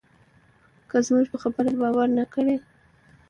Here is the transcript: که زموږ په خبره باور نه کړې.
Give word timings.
که 0.89 0.97
زموږ 1.05 1.25
په 1.31 1.37
خبره 1.43 1.71
باور 1.81 2.07
نه 2.17 2.25
کړې. 2.33 2.55